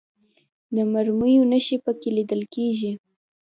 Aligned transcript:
د 0.75 0.77
مرمیو 0.93 1.43
نښې 1.51 1.77
په 1.85 1.91
کې 1.99 2.09
لیدل 2.17 2.41
کېږي. 2.53 2.91